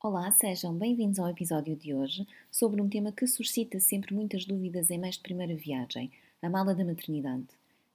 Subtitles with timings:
[0.00, 4.90] Olá, sejam bem-vindos ao episódio de hoje sobre um tema que suscita sempre muitas dúvidas
[4.90, 6.08] em meios de primeira viagem,
[6.40, 7.48] a mala da maternidade.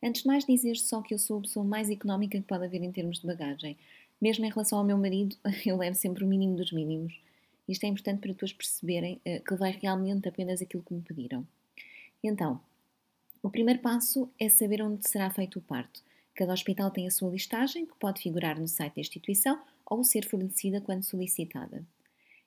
[0.04, 2.84] Antes de mais dizer só que eu sou a pessoa mais económica que pode haver
[2.84, 3.78] em termos de bagagem.
[4.22, 7.18] Mesmo em relação ao meu marido, eu levo sempre o mínimo dos mínimos.
[7.70, 11.48] Isto é importante para todos perceberem uh, que vai realmente apenas aquilo que me pediram.
[12.22, 12.60] Então,
[13.42, 16.04] o primeiro passo é saber onde será feito o parto.
[16.36, 19.58] Cada hospital tem a sua listagem, que pode figurar no site da instituição
[19.94, 21.86] ou ser fornecida quando solicitada.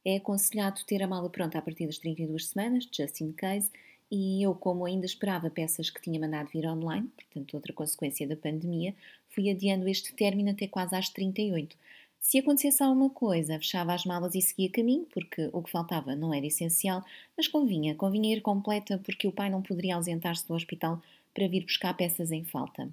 [0.05, 3.71] É aconselhado ter a mala pronta a partir das 32 semanas, just in case,
[4.11, 8.37] e eu, como ainda esperava peças que tinha mandado vir online, portanto, outra consequência da
[8.37, 8.95] pandemia,
[9.29, 11.77] fui adiando este término até quase às 38.
[12.21, 16.33] Se acontecesse alguma coisa, fechava as malas e seguia caminho, porque o que faltava não
[16.33, 17.05] era essencial,
[17.37, 21.01] mas convinha, convinha ir completa, porque o pai não poderia ausentar-se do hospital
[21.35, 22.89] para vir buscar peças em falta.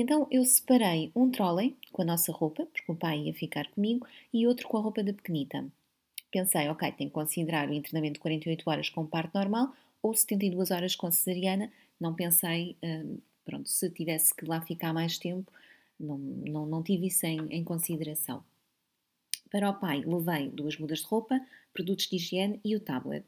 [0.00, 4.06] Então eu separei um trolley com a nossa roupa, porque o pai ia ficar comigo,
[4.32, 5.70] e outro com a roupa da pequenita.
[6.30, 10.70] Pensei, ok, tenho que considerar o internamento de 48 horas com parto normal ou 72
[10.70, 11.70] horas com cesariana.
[12.00, 15.52] Não pensei, hum, pronto, se tivesse que lá ficar mais tempo,
[15.98, 18.42] não, não, não tive isso em, em consideração.
[19.50, 21.38] Para o pai, levei duas mudas de roupa,
[21.74, 23.26] produtos de higiene e o tablet.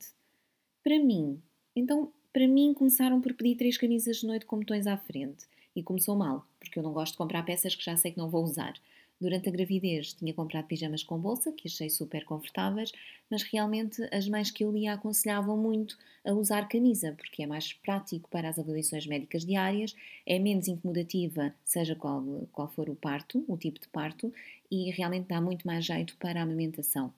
[0.83, 1.39] Para mim,
[1.77, 5.52] então, para mim começaram por pedir três camisas de noite com botões à frente.
[5.75, 8.29] E começou mal, porque eu não gosto de comprar peças que já sei que não
[8.29, 8.75] vou usar.
[9.23, 12.91] Durante a gravidez tinha comprado pijamas com bolsa, que achei super confortáveis,
[13.31, 17.73] mas realmente as mães que eu lia aconselhavam muito a usar camisa, porque é mais
[17.73, 19.95] prático para as avaliações médicas diárias,
[20.27, 24.35] é menos incomodativa, seja qual, qual for o parto, o tipo de parto,
[24.69, 27.15] e realmente dá muito mais jeito para a amamentação.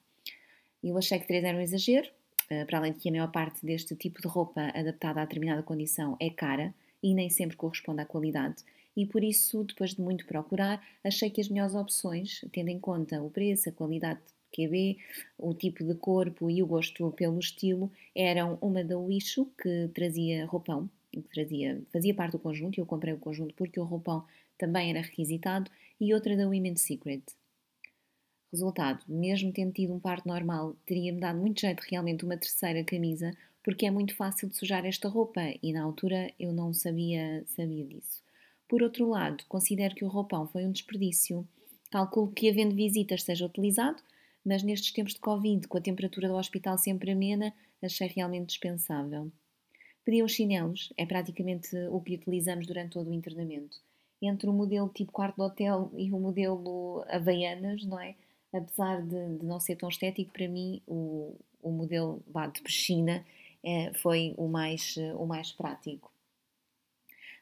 [0.83, 2.11] Eu achei que três era um exagero,
[2.51, 5.63] eh, para além de que a maior parte deste tipo de roupa adaptada a determinada
[5.63, 6.75] condição é cara
[7.05, 8.65] e nem sempre corresponde à qualidade
[8.97, 13.21] e por isso, depois de muito procurar, achei que as melhores opções, tendo em conta
[13.23, 14.99] o preço, a qualidade de QB,
[15.37, 20.47] o tipo de corpo e o gosto pelo estilo, eram uma da Wisho, que trazia
[20.47, 24.25] roupão, que trazia, fazia parte do conjunto, e eu comprei o conjunto porque o roupão
[24.57, 27.23] também era requisitado, e outra da Women's Secret.
[28.53, 33.33] Resultado, mesmo tendo tido um parto normal, teria-me dado muito jeito realmente uma terceira camisa,
[33.65, 37.85] porque é muito fácil de sujar esta roupa e na altura eu não sabia, sabia
[37.85, 38.23] disso.
[38.69, 41.49] Por outro lado, considero que o roupão foi um desperdício.
[41.91, 44.03] Calculo que, havendo visitas, seja utilizado,
[44.45, 49.31] mas nestes tempos de Covid, com a temperatura do hospital sempre amena, achei realmente dispensável.
[50.05, 53.79] Pedi uns chinelos, é praticamente o que utilizamos durante todo o internamento.
[54.21, 58.15] Entre o modelo tipo quarto de hotel e o modelo Havaianas, não é?
[58.53, 63.25] Apesar de, de não ser tão estético, para mim o, o modelo bah, de piscina
[64.01, 66.13] foi o mais, o mais prático.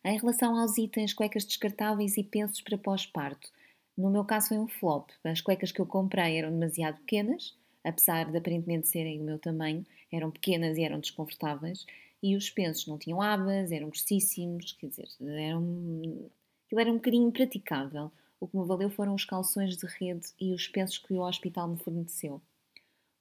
[0.04, 3.50] Em relação aos itens, cuecas descartáveis e pensos para pós-parto,
[3.96, 5.10] no meu caso foi um flop.
[5.22, 9.84] As cuecas que eu comprei eram demasiado pequenas, apesar de aparentemente serem o meu tamanho,
[10.10, 11.86] eram pequenas e eram desconfortáveis.
[12.22, 16.30] E os pensos não tinham abas, eram grossíssimos, quer dizer, eram,
[16.66, 18.10] aquilo era um bocadinho impraticável.
[18.40, 21.68] O que me valeu foram os calções de rede e os pensos que o hospital
[21.68, 22.40] me forneceu.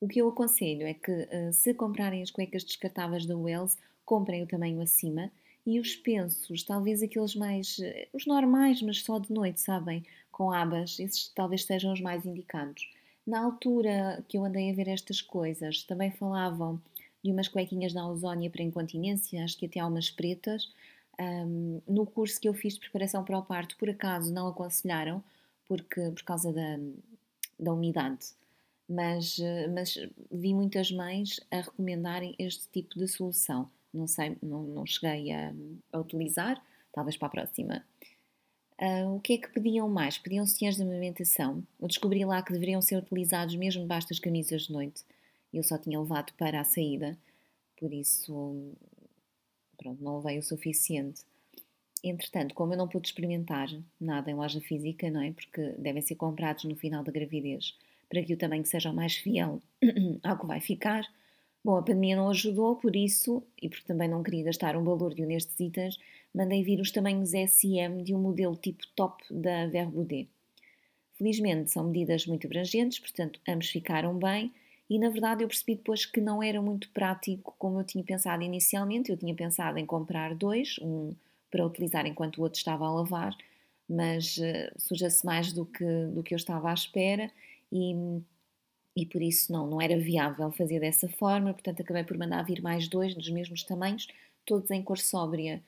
[0.01, 4.41] O que eu aconselho é que, eh, se comprarem as cuecas descartáveis da Wells, comprem
[4.41, 5.31] o tamanho acima
[5.63, 10.03] e os pensos, talvez aqueles mais, eh, os normais, mas só de noite, sabem?
[10.31, 12.89] Com abas, esses talvez sejam os mais indicados.
[13.27, 16.81] Na altura que eu andei a ver estas coisas, também falavam
[17.23, 20.73] de umas cuequinhas da Ausónia para incontinência, acho que até há umas pretas.
[21.19, 25.23] Um, no curso que eu fiz de preparação para o parto, por acaso não aconselharam,
[25.67, 26.79] porque, por causa da,
[27.59, 28.40] da umidade.
[28.91, 29.97] Mas, eh, mas
[30.31, 35.53] vi muitas mães a recomendarem este tipo de solução não sei, não, não cheguei a,
[35.91, 36.63] a, utilizar,
[36.93, 37.85] talvez para a próxima.
[38.79, 40.17] Uh, o que é que pediam mais?
[40.17, 41.63] Pediam sutiãs de amamentação.
[41.79, 45.03] Eu descobri lá que deveriam ser utilizados mesmo debaixo das camisas de noite.
[45.53, 47.17] Eu só tinha levado para a saída,
[47.77, 48.73] por isso,
[49.77, 51.23] pronto, não levei o suficiente.
[52.03, 53.67] Entretanto, como eu não pude experimentar
[53.99, 55.31] nada em loja física, não é?
[55.31, 57.77] Porque devem ser comprados no final da gravidez,
[58.11, 59.61] para que o tamanho seja o mais fiel
[60.21, 61.07] ao que vai ficar,
[61.63, 65.27] Bom, a pandemia não ajudou, por isso, e porque também não queria gastar um balúrdio
[65.27, 65.99] nestes itens,
[66.33, 70.27] mandei vir os tamanhos SM de um modelo tipo top da Verbaudet.
[71.13, 74.51] Felizmente são medidas muito abrangentes, portanto ambos ficaram bem
[74.89, 78.41] e na verdade eu percebi depois que não era muito prático como eu tinha pensado
[78.41, 79.11] inicialmente.
[79.11, 81.13] Eu tinha pensado em comprar dois, um
[81.51, 83.37] para utilizar enquanto o outro estava a lavar,
[83.87, 87.29] mas uh, suja-se mais do que, do que eu estava à espera
[87.71, 88.21] e
[88.95, 92.61] e por isso não, não era viável fazer dessa forma, portanto acabei por mandar vir
[92.61, 94.07] mais dois dos mesmos tamanhos,
[94.45, 95.63] todos em cor sóbria.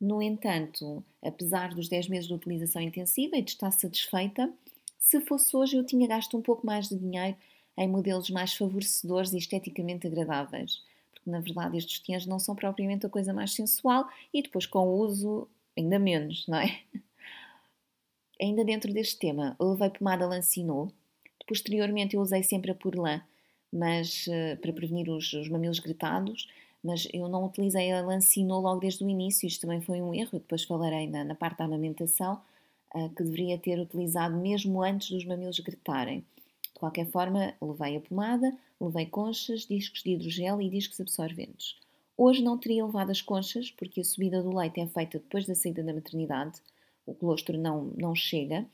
[0.00, 4.52] No entanto, apesar dos 10 meses de utilização intensiva e de estar satisfeita,
[4.98, 7.36] se fosse hoje eu tinha gasto um pouco mais de dinheiro
[7.76, 10.82] em modelos mais favorecedores e esteticamente agradáveis.
[11.12, 14.86] Porque, na verdade, estes sutiãs não são propriamente a coisa mais sensual e depois, com
[14.86, 16.80] o uso, ainda menos, não é?
[18.40, 20.94] Ainda dentro deste tema, eu levei pomada Lancinot.
[21.48, 23.22] Posteriormente, eu usei sempre a Purlan,
[23.72, 26.46] mas uh, para prevenir os, os mamilos gretados,
[26.84, 29.46] mas eu não utilizei a Lancinot logo desde o início.
[29.46, 30.38] Isto também foi um erro.
[30.38, 32.40] Depois falarei na, na parte da amamentação
[32.94, 36.20] uh, que deveria ter utilizado mesmo antes dos mamilos gretarem.
[36.62, 41.76] De qualquer forma, levei a pomada, levei conchas, discos de hidrogel e discos absorventes.
[42.16, 45.54] Hoje não teria levado as conchas, porque a subida do leite é feita depois da
[45.54, 46.60] saída da maternidade.
[47.06, 48.66] O colostro não, não chega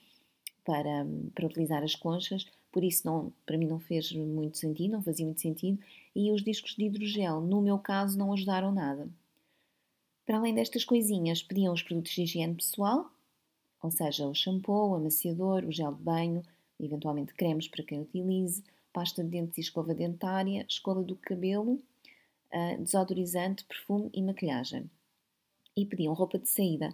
[0.64, 5.02] para, para utilizar as conchas, por isso não, para mim não fez muito sentido, não
[5.02, 5.78] fazia muito sentido.
[6.12, 9.08] E os discos de hidrogel, no meu caso, não ajudaram nada.
[10.26, 13.08] Para além destas coisinhas, pediam os produtos de higiene pessoal,
[13.80, 16.42] ou seja, o shampoo, o amaciador, o gel de banho,
[16.80, 22.82] eventualmente cremes para quem utilize, pasta de dentes e escova dentária, escova do cabelo, uh,
[22.82, 24.90] desodorizante, perfume e maquilhagem.
[25.76, 26.92] E pediam roupa de saída.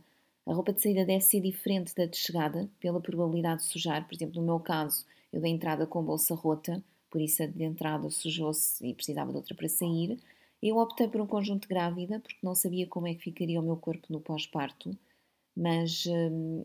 [0.51, 4.05] A roupa de saída deve ser diferente da de chegada, pela probabilidade de sujar.
[4.05, 7.63] Por exemplo, no meu caso, eu dei entrada com bolsa rota, por isso a de
[7.63, 10.19] entrada sujou-se e precisava de outra para sair.
[10.61, 13.77] Eu optei por um conjunto grávida, porque não sabia como é que ficaria o meu
[13.77, 14.91] corpo no pós-parto,
[15.57, 16.65] mas hum,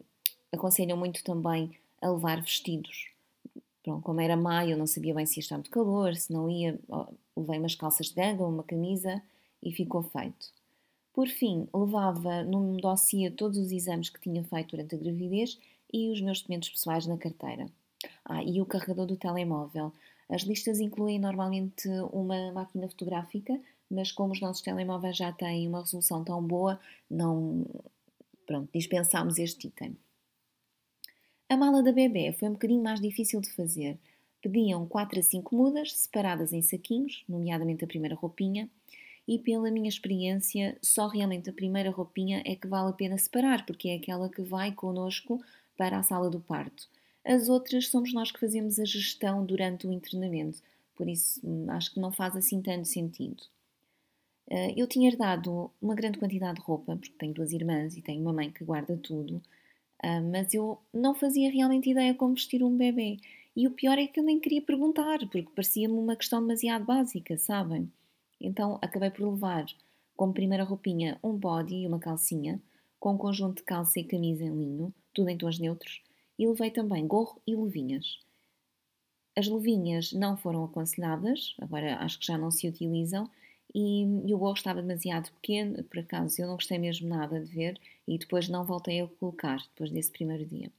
[0.51, 1.69] aconselham muito também
[2.01, 3.11] a levar vestidos.
[3.83, 6.49] Pronto, como era maio, eu não sabia bem se ia estar muito calor, se não
[6.49, 6.79] ia,
[7.37, 9.21] levei umas calças de ganga, uma camisa
[9.61, 10.47] e ficou feito.
[11.15, 15.57] Por fim, levava num dossiê todos os exames que tinha feito durante a gravidez
[15.91, 17.67] e os meus documentos pessoais na carteira.
[18.25, 19.93] Ah, e o carregador do telemóvel.
[20.27, 23.57] As listas incluem normalmente uma máquina fotográfica,
[23.89, 26.77] mas como os nossos telemóveis já têm uma resolução tão boa,
[27.09, 27.65] não.
[28.45, 29.95] Pronto, dispensámos este item.
[31.47, 33.97] A mala da bebê foi um bocadinho mais difícil de fazer.
[34.41, 38.69] Pediam 4 a 5 mudas, separadas em saquinhos, nomeadamente a primeira roupinha,
[39.27, 43.65] e pela minha experiência, só realmente a primeira roupinha é que vale a pena separar,
[43.65, 45.43] porque é aquela que vai connosco
[45.77, 46.87] para a sala do parto.
[47.23, 50.61] As outras somos nós que fazemos a gestão durante o internamento,
[50.95, 53.43] por isso hum, acho que não faz assim tanto sentido.
[54.49, 58.21] Eh, eu tinha herdado uma grande quantidade de roupa, porque tenho duas irmãs e tenho
[58.21, 59.41] uma mãe que guarda tudo,
[60.03, 63.17] Uh, mas eu não fazia realmente ideia como vestir um bebê.
[63.55, 67.37] E o pior é que eu nem queria perguntar, porque parecia-me uma questão demasiado básica,
[67.37, 67.91] sabem?
[68.39, 69.65] Então acabei por levar
[70.15, 72.61] como primeira roupinha um body e uma calcinha,
[72.99, 76.01] com um conjunto de calça e camisa em linho, tudo em tons neutros,
[76.37, 78.19] e levei também gorro e luvinhas.
[79.35, 83.29] As luvinhas não foram aconselhadas, agora acho que já não se utilizam,
[83.73, 87.51] e, e o gorro estava demasiado pequeno, por acaso eu não gostei mesmo nada de
[87.51, 87.77] ver
[88.07, 90.71] e depois não voltei a colocar, depois desse primeiro dia.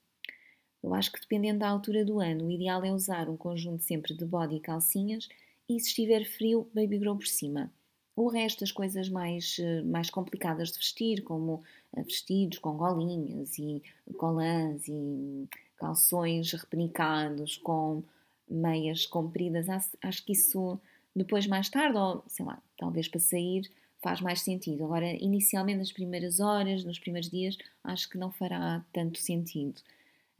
[0.82, 4.14] Eu acho que dependendo da altura do ano, o ideal é usar um conjunto sempre
[4.14, 5.28] de body e calcinhas
[5.68, 7.72] e se estiver frio, baby grow por cima.
[8.14, 11.62] O resto, as coisas mais, eh, mais complicadas de vestir, como
[11.94, 13.82] eh, vestidos com golinhas e
[14.16, 18.02] colãs e calções repenicados com
[18.48, 19.66] meias compridas,
[20.02, 20.80] acho que isso
[21.14, 23.70] depois, mais tarde, ou sei lá, talvez para sair,
[24.02, 24.84] faz mais sentido.
[24.84, 29.80] Agora, inicialmente, nas primeiras horas, nos primeiros dias, acho que não fará tanto sentido.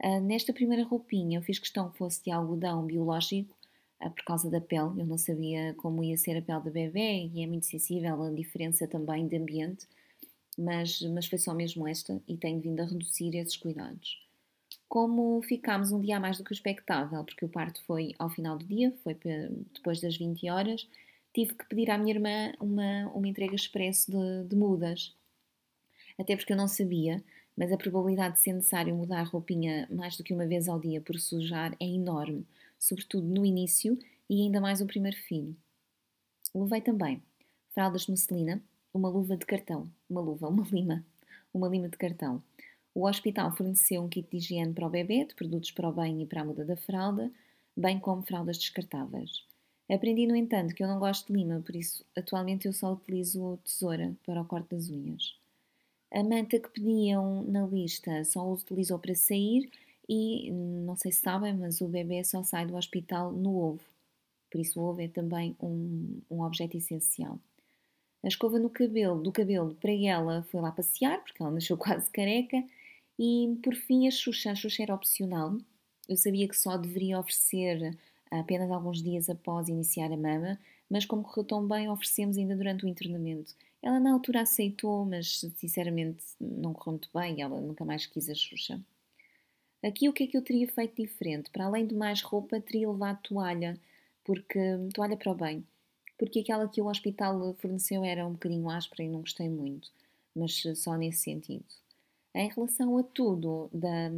[0.03, 3.56] Uh, nesta primeira roupinha, eu fiz questão que fosse de algodão biológico,
[3.99, 5.01] por causa da pele.
[5.01, 8.31] Eu não sabia como ia ser a pele da bebê e é muito sensível a
[8.31, 9.87] diferença também de ambiente,
[10.57, 14.25] mas, mas foi só mesmo esta e tenho vindo a reduzir esses cuidados.
[14.87, 18.29] Como ficámos um dia a mais do que o expectável, porque o parto foi ao
[18.29, 19.17] final do dia, foi
[19.73, 20.87] depois das 20 horas,
[21.33, 25.13] tive que pedir à minha irmã uma, uma entrega expresso de, de mudas.
[26.17, 27.23] Até porque eu não sabia,
[27.55, 30.79] mas a probabilidade de ser necessário mudar a roupinha mais do que uma vez ao
[30.79, 32.45] dia por sujar é enorme,
[32.77, 33.97] sobretudo no início
[34.29, 35.55] e ainda mais o primeiro filho.
[36.53, 37.21] Levei também
[37.73, 38.61] fraldas de musselina,
[38.93, 41.05] uma luva de cartão, uma luva, uma lima,
[41.53, 42.41] uma lima de cartão,
[42.97, 46.19] o hospital forneceu um kit de higiene para o bebê, de produtos para o banho
[46.19, 47.31] e para a muda da fralda,
[47.75, 49.43] bem como fraldas descartáveis.
[49.87, 53.59] Aprendi, no entanto, que eu não gosto de lima, por isso atualmente eu só utilizo
[53.63, 55.35] tesoura para o corte das unhas.
[56.11, 59.69] A manta que pediam na lista só utilizou para sair
[60.09, 63.81] e, não sei se sabem, mas o bebê só sai do hospital no ovo.
[64.49, 67.39] Por isso o ovo é também um, um objeto essencial.
[68.23, 72.09] A escova no cabelo, do cabelo para ela foi lá passear, porque ela nasceu quase
[72.09, 72.63] careca,
[73.19, 74.51] e por fim, a Xuxa.
[74.51, 75.57] A Xuxa era opcional.
[76.07, 77.97] Eu sabia que só deveria oferecer
[78.31, 80.59] apenas alguns dias após iniciar a mama,
[80.89, 83.55] mas como correu tão bem, oferecemos ainda durante o internamento.
[83.81, 88.35] Ela na altura aceitou, mas sinceramente não correu muito bem, ela nunca mais quis a
[88.35, 88.79] Xuxa.
[89.83, 91.51] Aqui o que é que eu teria feito diferente?
[91.51, 93.79] Para além de mais roupa, teria levado toalha,
[94.23, 94.59] porque
[94.93, 95.65] toalha para o bem,
[96.17, 99.89] porque aquela que o hospital forneceu era um bocadinho áspera e não gostei muito,
[100.35, 101.65] mas só nesse sentido.
[102.33, 104.09] Em relação a tudo da,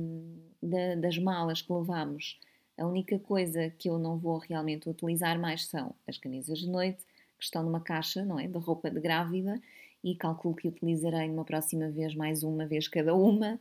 [0.62, 2.40] da, das malas que levamos,
[2.78, 7.06] a única coisa que eu não vou realmente utilizar mais são as camisas de noite,
[7.38, 8.48] que estão numa caixa, não é?
[8.48, 9.62] De roupa de grávida,
[10.04, 13.60] e calculo que utilizarei numa próxima vez mais uma vez cada uma.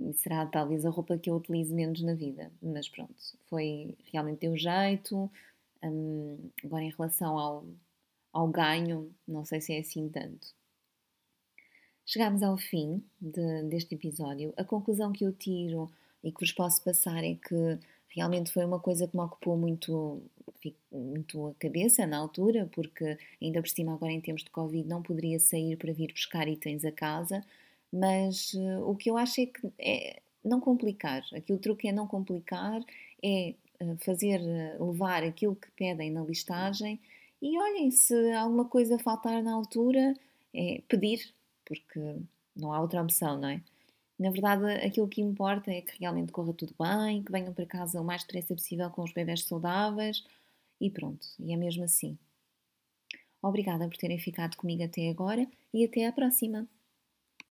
[0.00, 2.50] E será talvez a roupa que eu utilize menos na vida.
[2.60, 3.14] Mas pronto,
[3.46, 5.30] foi realmente deu jeito.
[5.82, 7.64] Hum, agora, em relação ao,
[8.32, 10.54] ao ganho, não sei se é assim tanto.
[12.06, 14.52] Chegamos ao fim de, deste episódio.
[14.56, 15.90] A conclusão que eu tiro
[16.22, 20.22] e que vos posso passar é que realmente foi uma coisa que me ocupou muito,
[20.92, 25.02] muito a cabeça na altura, porque ainda por cima agora em tempos de Covid não
[25.02, 27.44] poderia sair para vir buscar itens a casa,
[27.94, 31.24] mas uh, o que eu acho é que é não complicar.
[31.32, 32.80] Aqui o truque é não complicar,
[33.22, 37.00] é uh, fazer, uh, levar aquilo que pedem na listagem
[37.40, 40.14] e olhem, se alguma coisa faltar na altura,
[40.52, 41.32] é pedir,
[41.64, 42.16] porque
[42.56, 43.62] não há outra opção, não é?
[44.18, 48.00] Na verdade, aquilo que importa é que realmente corra tudo bem, que venham para casa
[48.00, 50.24] o mais depressa possível com os bebés saudáveis
[50.80, 52.18] e pronto, e é mesmo assim.
[53.42, 56.66] Obrigada por terem ficado comigo até agora e até à próxima!